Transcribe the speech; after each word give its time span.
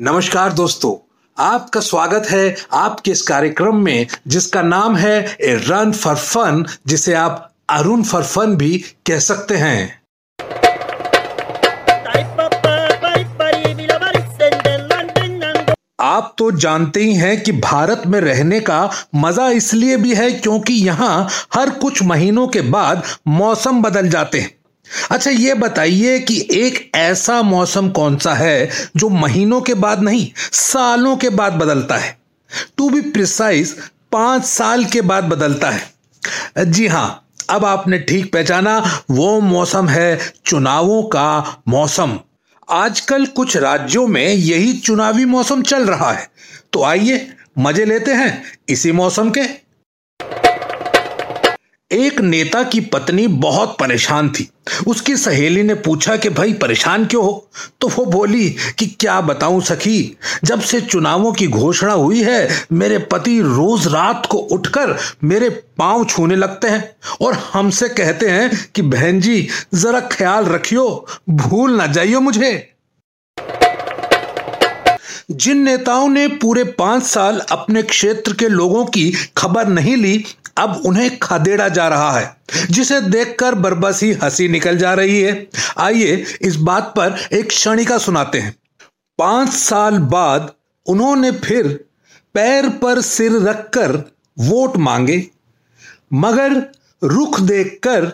नमस्कार 0.00 0.52
दोस्तों, 0.52 0.94
आपका 1.36 1.80
स्वागत 1.80 2.26
है 2.30 2.54
आपके 2.72 3.10
इस 3.10 3.22
कार्यक्रम 3.22 3.76
में, 3.76 4.06
जिसका 4.26 4.60
नाम 4.62 4.96
है 4.96 5.18
ए 5.40 5.54
रन 5.66 5.90
फॉर 5.92 6.14
फन, 6.16 6.64
जिसे 6.86 7.14
आप 7.14 7.52
अरुण 7.70 8.02
फॉर 8.02 8.22
फन 8.22 8.54
भी 8.56 8.78
कह 9.06 9.18
सकते 9.18 9.56
हैं। 9.56 10.00
आप 16.00 16.34
तो 16.38 16.50
जानते 16.52 17.00
ही 17.00 17.14
हैं 17.14 17.40
कि 17.42 17.52
भारत 17.52 18.02
में 18.06 18.20
रहने 18.20 18.60
का 18.60 18.90
मज़ा 19.14 19.48
इसलिए 19.50 19.96
भी 19.96 20.14
है 20.14 20.30
क्योंकि 20.30 20.74
यहाँ 20.74 21.28
हर 21.54 21.70
कुछ 21.70 22.02
महीनों 22.02 22.46
के 22.48 22.60
बाद 22.70 23.02
मौसम 23.28 23.82
बदल 23.82 24.08
जाते 24.08 24.40
हैं। 24.40 24.59
अच्छा 25.10 25.30
ये 25.30 25.54
बताइए 25.54 26.18
कि 26.18 26.38
एक 26.52 26.90
ऐसा 26.94 27.40
मौसम 27.42 27.88
कौन 27.90 28.16
सा 28.16 28.34
है 28.34 28.70
जो 28.96 29.08
महीनों 29.08 29.60
के 29.60 29.74
बाद 29.74 30.02
नहीं, 30.02 30.30
सालों 30.52 31.16
के 31.16 31.28
बाद 31.30 31.52
बदलता 31.52 31.96
है? 31.96 32.18
टू 32.76 32.88
बी 32.90 33.00
प्रिसाइज 33.00 33.76
पाँच 34.12 34.44
साल 34.44 34.84
के 34.84 35.00
बाद 35.00 35.24
बदलता 35.24 35.70
है। 35.70 36.70
जी 36.72 36.86
हाँ, 36.86 37.26
अब 37.50 37.64
आपने 37.64 37.98
ठीक 37.98 38.32
पहचाना, 38.32 39.04
वो 39.10 39.40
मौसम 39.40 39.88
है 39.88 40.18
चुनावों 40.46 41.02
का 41.02 41.62
मौसम। 41.68 42.18
आजकल 42.68 43.26
कुछ 43.26 43.56
राज्यों 43.56 44.06
में 44.06 44.26
यही 44.26 44.72
चुनावी 44.72 45.24
मौसम 45.24 45.62
चल 45.62 45.86
रहा 45.86 46.12
है। 46.12 46.28
तो 46.72 46.82
आइए, 46.84 47.26
मज़े 47.58 47.84
लेते 47.84 48.12
हैं 48.12 48.42
इसी 48.68 48.92
मौसम 48.92 49.30
के। 49.30 49.42
एक 51.92 52.20
नेता 52.20 52.62
की 52.62 52.80
पत्नी 52.80 53.26
बहुत 53.26 53.76
परेशान 53.80 54.28
थी। 54.28 54.50
उसकी 54.86 55.16
सहेली 55.16 55.62
ने 55.62 55.74
पूछा 55.74 56.16
कि, 56.16 56.28
भाई, 56.28 56.52
परेशान 56.52 57.06
क्यों 57.06 57.24
हो? 57.24 57.50
तो 57.80 57.88
वो 57.88 58.04
बोली 58.04 58.50
कि, 58.78 58.86
क्या 58.86 59.20
बताऊँ 59.20 59.60
सखी, 59.60 60.16
जब 60.44 60.60
से 60.60 60.80
चुनावों 60.80 61.32
की 61.32 61.46
घोषणा 61.46 61.92
हुई 61.92 62.22
है, 62.22 62.48
मेरे 62.72 62.98
पति 62.98 63.40
रोज 63.40 63.86
रात 63.86 64.26
को 64.26 64.38
उठकर 64.38 64.98
मेरे 65.24 65.48
पाँव 65.48 66.04
छूने 66.04 66.36
लगते 66.36 66.68
हैं 66.68 66.96
और 67.20 67.34
हमसे 67.52 67.88
कहते 67.88 68.28
हैं 68.28 68.70
कि, 68.74 68.82
बहन 68.82 69.20
जी, 69.20 69.48
जरा 69.74 70.00
ख्याल 70.00 70.44
रखियो, 70.44 71.06
भूल 71.30 71.70
ना 71.70 71.86
जाइयो 71.86 72.20
मुझे। 72.20 72.69
जिन 75.30 75.58
नेताओं 75.58 76.08
ने 76.08 76.26
पूरे 76.36 76.64
पाँच 76.78 77.02
साल 77.02 77.38
अपने 77.50 77.82
क्षेत्र 77.82 78.34
के 78.34 78.48
लोगों 78.48 78.84
की 78.86 79.10
खबर 79.36 79.68
नहीं 79.68 79.96
ली, 79.96 80.24
अब 80.58 80.82
उन्हें 80.86 81.18
खदेड़ा 81.18 81.68
जा 81.68 81.88
रहा 81.88 82.10
है, 82.12 82.36
जिसे 82.70 83.00
देखकर 83.00 83.54
बरबसी 83.54 84.12
हँसी 84.12 84.48
निकल 84.48 84.78
जा 84.78 84.94
रही 84.94 85.20
है। 85.20 85.46
आइए 85.78 86.24
इस 86.42 86.56
बात 86.56 86.92
पर 86.96 87.16
एक 87.32 87.48
क्षणिका 87.48 87.98
सुनाते 87.98 88.38
हैं। 88.38 88.54
पाँच 89.18 89.52
साल 89.52 89.98
बाद 89.98 90.52
उन्होंने 90.86 91.30
फिर 91.38 91.68
पैर 92.34 92.68
पर 92.78 93.00
सिर 93.00 93.40
रखकर 93.40 93.96
वोट 94.38 94.76
मांगे, 94.76 95.26
मगर 96.12 96.62
रुख 97.02 97.40
देखकर 97.40 98.12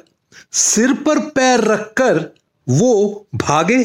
सिर 0.53 0.93
पर 1.03 1.19
पैर 1.29 1.61
रखकर 1.65 2.25
वो 2.67 3.27
भागे। 3.35 3.85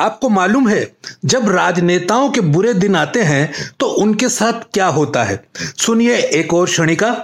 आपको 0.00 0.28
मालूम 0.28 0.68
है, 0.68 0.92
जब 1.24 1.48
राजनेताओं 1.50 2.30
के 2.30 2.40
बुरे 2.42 2.72
दिन 2.74 2.96
आते 2.96 3.22
हैं 3.22 3.52
तो 3.80 3.86
उनके 3.96 4.28
साथ 4.28 4.62
क्या 4.74 4.86
होता 4.88 5.24
है? 5.24 5.42
सुनिए 5.54 6.16
एक 6.16 6.54
और 6.54 6.66
क्षणिका। 6.66 7.14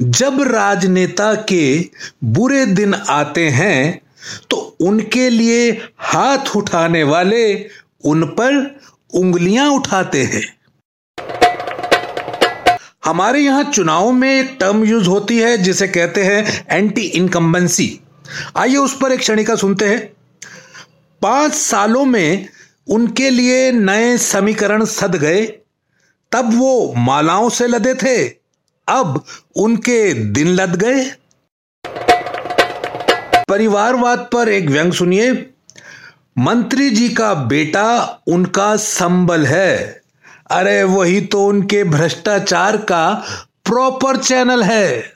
जब 0.00 0.40
राजनेता 0.44 1.34
के 1.48 1.88
बुरे 2.26 2.64
दिन 2.66 2.94
आते 2.94 3.48
हैं 3.50 4.00
तो 4.50 4.56
उनके 4.80 5.28
लिए 5.30 5.70
हाथ 6.02 6.56
उठाने 6.56 7.02
वाले 7.04 7.42
उन 8.04 8.24
पर 8.38 8.54
उंगलियाँ 9.14 9.68
उठाते 9.70 10.22
हैं। 10.24 10.44
हमारे 13.04 13.40
यहाँ 13.40 13.62
चुनाव 13.64 14.10
में 14.12 14.28
एक 14.30 14.56
टर्म 14.60 14.84
यूज़ 14.84 15.08
होती 15.08 15.38
है, 15.38 15.56
जिसे 15.58 15.88
कहते 15.88 16.24
हैं 16.24 16.66
एंटी 16.70 17.02
इनकम्बेंसी 17.02 17.98
आइए 18.56 18.76
उस 18.76 18.96
पर 18.96 19.12
एक 19.12 19.20
क्षणिका 19.20 19.54
सुनते 19.56 19.88
हैं। 19.88 20.12
पाँच 21.22 21.54
सालों 21.54 22.04
में 22.04 22.48
उनके 22.88 23.30
लिए 23.30 23.72
नए 23.72 24.18
समीकरण 24.18 24.84
सद 24.84 25.16
गए। 25.16 25.46
तब 26.32 26.54
वो 26.54 26.94
मालाओं 26.96 27.48
से 27.48 27.66
लदे 27.66 27.94
थे। 27.94 28.28
अब 28.88 29.24
उनके 29.56 30.14
दिन 30.14 30.48
लद 30.48 30.76
गए। 30.76 31.10
परिवारवाद 33.48 34.30
पर 34.32 34.48
एक 34.48 34.66
व्यंग 34.66 34.92
सुनिए। 34.92 35.32
मंत्री 36.38 36.90
जी 36.90 37.08
का 37.08 37.34
बेटा 37.34 38.18
उनका 38.26 38.76
संबल 38.76 39.46
है। 39.46 40.02
अरे 40.50 40.82
वही 40.82 41.20
तो 41.20 41.46
उनके 41.46 41.84
भ्रष्टाचार 41.84 42.76
का 42.76 43.24
प्रॉपर 43.64 44.16
चैनल 44.16 44.62
है। 44.62 45.12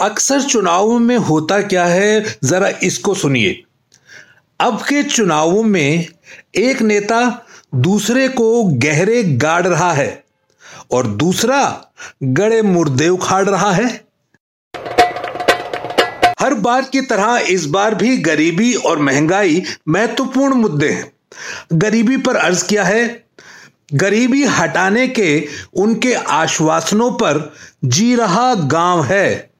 अक्सर 0.00 0.42
चुनाव 0.42 0.98
में 0.98 1.16
होता 1.16 1.62
क्या 1.62 1.84
है, 1.84 2.38
जरा 2.44 2.68
इसको 2.82 3.14
सुनिए। 3.14 3.64
अब 4.62 4.82
के 4.82 5.02
चुनावों 5.02 5.62
में 5.62 6.06
एक 6.54 6.82
नेता 6.82 7.46
दूसरे 7.74 8.28
को 8.28 8.64
गहरे 8.64 9.22
गाड़ 9.24 9.66
रहा 9.66 9.92
है 9.92 10.24
और 10.90 11.06
दूसरा 11.06 11.86
गड़े 12.22 12.62
मुर्दे 12.62 13.08
उखाड़ 13.08 13.44
रहा 13.48 13.72
है। 13.72 13.88
हर 16.40 16.54
बार 16.54 16.82
की 16.82 17.00
तरह 17.00 17.36
इस 17.50 17.66
बार 17.66 17.94
भी 17.94 18.16
गरीबी 18.16 18.74
और 18.74 18.98
महँगाई 18.98 19.62
महत्वपूर्ण 19.88 20.54
मुद्दे 20.54 20.88
हैं। 20.88 21.12
गरीबी 21.72 22.16
पर 22.16 22.36
अर्ज़ 22.36 22.64
किया 22.64 22.84
है। 22.84 23.24
गरीबी 23.94 24.44
हटाने 24.44 25.08
के 25.08 25.46
उनके 25.74 26.14
आश्वासनों 26.14 27.12
पर 27.12 27.54
जी 27.84 28.14
रहा 28.14 28.54
गाँव 28.54 29.04
है, 29.04 29.50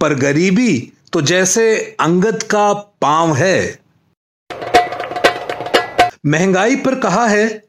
पर 0.00 0.14
गरीबी 0.14 0.92
तो 1.12 1.22
जैसे 1.22 1.96
अंगद 2.00 2.42
का 2.42 2.72
पाँव 2.72 3.34
है। 3.34 3.80
महँगाई 6.26 6.76
पर 6.76 6.94
कहा 6.94 7.26
है, 7.26 7.64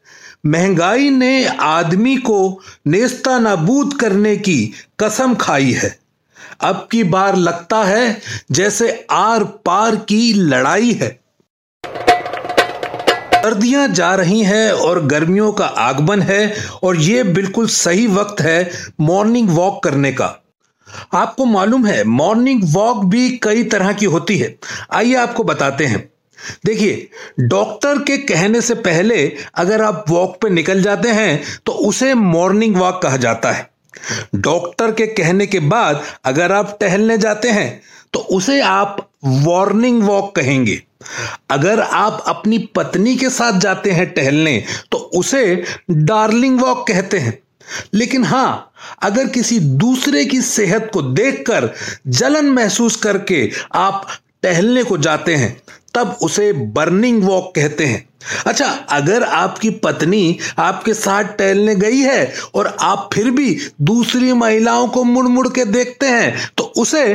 महँगाई 0.45 1.09
ने 1.09 1.45
आदमी 1.45 2.17
को 2.17 2.61
नेस्ता 2.87 3.39
नाबूद 3.39 3.93
करने 3.93 4.37
की 4.37 4.73
कसम 4.99 5.35
खाई 5.35 5.71
है। 5.71 5.99
अब 6.61 6.87
की 6.91 7.03
बार 7.03 7.35
लगता 7.35 7.83
है 7.83 8.21
जैसे 8.51 9.07
आर 9.11 9.43
पार 9.43 9.95
की 9.95 10.33
लड़ाई 10.33 10.91
है। 10.91 11.19
सर्दियाँ 13.35 13.87
जा 13.87 14.15
रही 14.15 14.43
हैं 14.43 14.71
और 14.71 15.05
गर्मियों 15.05 15.51
का 15.51 15.65
आगमन 15.65 16.21
है 16.21 16.55
और 16.83 16.97
यह 16.97 17.23
बिल्कुल 17.23 17.67
सही 17.67 18.07
वक्त 18.07 18.41
है 18.41 18.71
मॉर्निंग 18.99 19.49
वॉक 19.49 19.83
करने 19.83 20.11
का। 20.11 20.37
आपको 21.13 21.45
मालूम 21.45 21.85
है, 21.85 22.03
मॉर्निंग 22.03 22.61
वॉक 22.63 23.05
भी 23.05 23.29
कई 23.37 23.63
तरह 23.63 23.93
की 23.93 24.05
होती 24.05 24.37
है। 24.37 24.59
आइए 24.93 25.15
आपको 25.15 25.43
बताते 25.43 25.85
हैं। 25.85 26.10
देखिए, 26.65 27.09
डॉक्टर 27.39 27.97
के 27.97 28.17
कहने 28.17 28.61
से 28.61 28.75
पहले 28.75 29.25
अगर 29.55 29.81
आप 29.81 30.05
वॉक 30.09 30.37
पे 30.41 30.49
निकल 30.49 30.81
जाते 30.81 31.09
हैं 31.09 31.41
तो 31.65 31.71
उसे 31.71 32.13
मॉर्निंग 32.13 32.75
वॉक 32.75 33.01
कहा 33.01 33.17
जाता 33.17 33.51
है। 33.51 33.69
डॉक्टर 34.35 34.91
के 34.91 35.07
कहने 35.07 35.45
के 35.47 35.59
बाद 35.59 36.03
अगर 36.25 36.51
आप 36.51 36.77
टहलने 36.81 37.17
जाते 37.17 37.49
हैं 37.49 37.81
तो 38.13 38.19
उसे 38.31 38.59
आप 38.61 39.07
वार्निंग 39.25 40.01
वॉक 40.03 40.35
कहेंगे। 40.35 40.81
अगर 41.49 41.79
आप 41.79 42.23
अपनी 42.27 42.57
पत्नी 42.75 43.15
के 43.15 43.29
साथ 43.29 43.59
जाते 43.59 43.91
हैं 43.91 44.09
टहलने 44.13 44.63
तो 44.91 44.97
उसे 44.97 45.63
डार्लिंग 45.91 46.59
वॉक 46.61 46.87
कहते 46.87 47.17
हैं। 47.17 47.37
लेकिन 47.93 48.23
हाँ, 48.23 48.71
अगर 49.03 49.27
किसी 49.27 49.59
दूसरे 49.59 50.25
की 50.25 50.41
सेहत 50.41 50.89
को 50.93 51.01
देखकर 51.01 51.69
जलन 52.07 52.49
महसूस 52.49 52.95
करके 52.95 53.49
आप 53.75 54.07
टहलने 54.43 54.83
को 54.83 54.97
जाते 54.97 55.35
हैं 55.35 55.55
तब 55.93 56.17
उसे 56.21 56.51
बर्निंग 56.53 57.23
वॉक 57.23 57.51
कहते 57.55 57.85
हैं। 57.85 58.07
अच्छा 58.47 58.65
अगर 58.89 59.23
आपकी 59.23 59.69
पत्नी 59.83 60.37
आपके 60.59 60.93
साथ 60.93 61.23
टहलने 61.37 61.75
गई 61.75 61.99
है 61.99 62.33
और 62.55 62.75
आप 62.81 63.09
फिर 63.13 63.29
भी 63.31 63.57
दूसरी 63.81 64.33
महिलाओं 64.33 64.87
को 64.87 65.03
मुड़ 65.03 65.25
मुड़ 65.27 65.47
के 65.47 65.65
देखते 65.65 66.07
हैं 66.07 66.49
तो 66.57 66.63
उसे 66.77 67.13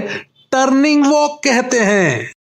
टर्निंग 0.53 1.07
वॉक 1.07 1.41
कहते 1.45 1.81
हैं। 1.81 2.33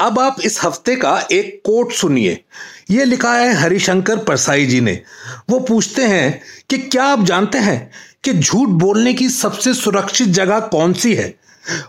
अब 0.00 0.18
आप 0.18 0.36
इस 0.44 0.58
हफ़्ते 0.64 0.96
का 0.96 1.18
एक 1.32 1.60
कोट 1.64 1.92
सुनिए। 1.92 2.44
यह 2.90 3.04
लिखा 3.04 3.32
है 3.34 3.52
हरिशंकर 3.54 4.18
परसाई 4.18 4.66
जी 4.66 4.80
ने। 4.80 5.00
वो 5.50 5.58
पूछते 5.60 6.02
हैं 6.02 6.40
कि 6.70 6.78
क्या 6.78 7.04
आप 7.04 7.22
जानते 7.24 7.58
हैं 7.58 7.90
कि 8.24 8.32
झूठ 8.32 8.68
बोलने 8.68 9.14
की 9.14 9.28
सबसे 9.28 9.74
सुरक्षित 9.74 10.28
जगह 10.28 10.60
कौन 10.60 10.92
सी 10.92 11.14
है? 11.14 11.34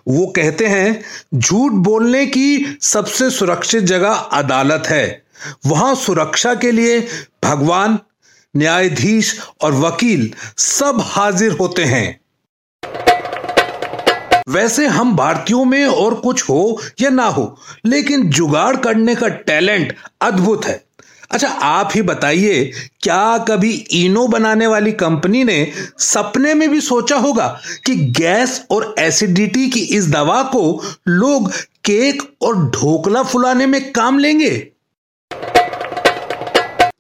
वो 0.07 0.27
कहते 0.27 0.65
हैं, 0.65 1.03
झूठ 1.35 1.71
बोलने 1.71 2.25
की 2.25 2.77
सबसे 2.81 3.29
सुरक्षित 3.29 3.83
जगह 3.83 4.13
अदालत 4.13 4.83
है। 4.87 5.25
वहाँ 5.65 5.95
सुरक्षा 5.95 6.55
के 6.55 6.71
लिए 6.71 7.07
भगवान, 7.43 7.99
न्यायाधीश 8.55 9.39
और 9.61 9.73
वकील 9.73 10.33
सब 10.57 10.97
हाजिर 11.01 11.51
होते 11.51 11.83
हैं। 11.83 12.19
वैसे 14.49 14.87
हम 14.87 15.15
भारतीयों 15.15 15.65
में 15.65 15.85
और 15.85 16.15
कुछ 16.15 16.43
हो 16.43 16.81
या 17.01 17.09
ना 17.09 17.25
हो, 17.25 17.59
लेकिन 17.85 18.29
जुगाड़ 18.29 18.75
करने 18.75 19.15
का 19.15 19.27
टैलेंट 19.27 19.95
अद्भुत 20.21 20.65
है। 20.65 20.86
अच्छा 21.31 21.47
आप 21.47 21.89
ही 21.95 22.01
बताइए, 22.01 22.63
क्या 23.01 23.37
कभी 23.47 23.71
इनो 23.93 24.25
बनाने 24.27 24.67
वाली 24.67 24.91
कंपनी 24.93 25.43
ने 25.43 25.71
सपने 25.99 26.53
में 26.53 26.69
भी 26.69 26.79
सोचा 26.81 27.15
होगा 27.17 27.47
कि 27.85 27.95
गैस 28.11 28.61
और 28.71 28.93
एसिडिटी 28.99 29.67
की 29.69 29.79
इस 29.97 30.09
दवा 30.09 30.41
को 30.45 30.83
लोग 31.07 31.51
केक 31.85 32.23
और 32.41 32.55
ढोकला 32.69 33.23
फुलाने 33.23 33.65
में 33.65 33.91
काम 33.93 34.19
लेंगे? 34.19 34.51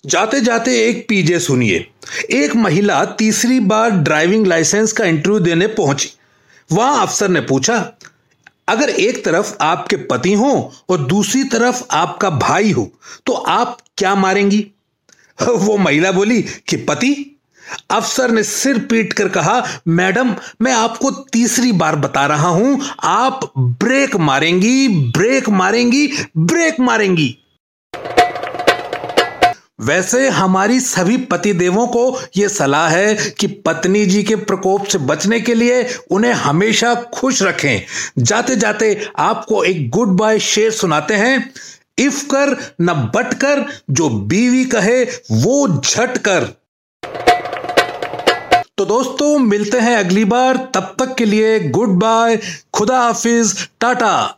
जाते 0.05 0.41
जाते 0.41 0.77
एक 0.81 1.05
पीजे 1.09 1.39
सुनिए। 1.39 1.87
एक 2.31 2.55
महिला 2.55 3.03
तीसरी 3.17 3.59
बार 3.61 3.89
ड्राइविंग 3.91 4.45
लाइसेंस 4.47 4.91
का 4.91 5.05
इंटरव्यू 5.05 5.39
देने 5.39 5.67
पहुँची। 5.69 6.09
वहाँ 6.69 7.01
अफसर 7.01 7.29
ने 7.29 7.41
पूछा, 7.41 7.77
अगर 8.67 8.89
एक 8.89 9.23
तरफ़ 9.25 9.53
आपके 9.61 9.95
पति 10.05 10.33
हो 10.33 10.73
और 10.89 10.97
दूसरी 10.99 11.43
तरफ़ 11.45 11.83
आपका 11.91 12.29
भाई 12.29 12.71
हो 12.71 12.89
तो 13.25 13.33
आप 13.33 13.77
क्या 13.97 14.15
मारेंगी? 14.15 14.67
वो 15.49 15.77
महिला 15.77 16.11
बोली 16.11 16.41
कि, 16.41 16.75
पति, 16.75 17.39
अफसर 17.89 18.31
ने 18.31 18.43
सिर 18.43 18.79
पीट 18.79 19.13
कर 19.13 19.29
कहा, 19.29 19.67
मैडम, 19.87 20.35
मैं 20.61 20.71
आपको 20.71 21.11
तीसरी 21.11 21.71
बार 21.71 21.95
बता 21.95 22.25
रहा 22.25 22.47
हूँ, 22.47 22.81
आप 23.03 23.51
ब्रेक 23.57 24.15
मारेंगी 24.15 24.87
ब्रेक 24.87 25.49
मारेंगी 25.49 26.11
ब्रेक 26.37 26.79
मारेंगी. 26.79 27.37
वैसे 29.81 30.29
हमारी 30.29 30.79
सभी 30.79 31.17
पति 31.17 31.53
देवों 31.53 31.87
को 31.87 32.21
यह 32.37 32.47
सलाह 32.47 32.87
है 32.87 33.15
कि 33.15 33.47
पत्नी 33.47 34.05
जी 34.05 34.23
के 34.23 34.35
प्रकोप 34.35 34.85
से 34.85 34.97
बचने 34.97 35.39
के 35.39 35.53
लिए 35.53 35.95
उन्हें 36.11 36.33
हमेशा 36.33 36.95
खुश 36.95 37.43
रखें। 37.43 37.85
जाते 38.17 38.55
जाते 38.55 39.09
आपको 39.17 39.63
एक 39.63 39.89
गुड 39.89 40.07
बाय 40.07 40.39
शेर 40.39 40.71
सुनाते 40.71 41.13
हैं। 41.13 41.53
इफ़ 41.99 42.25
कर, 42.25 42.75
न 42.81 43.11
बट 43.15 43.33
कर, 43.33 43.65
जो 43.89 44.09
बीवी 44.09 44.65
कहे, 44.65 45.03
वो 45.31 45.81
झट 45.81 46.17
कर। 46.17 46.43
तो 48.77 48.85
दोस्तों, 48.85 49.39
मिलते 49.39 49.79
हैं 49.79 49.97
अगली 49.97 50.25
बार, 50.25 50.57
तब 50.57 50.95
तक 50.99 51.15
के 51.15 51.25
लिए 51.25 51.59
गुड 51.59 51.89
बाय, 51.89 52.39
खुदा 52.73 52.99
हाफिज, 52.99 53.69
टाटा। 53.81 54.37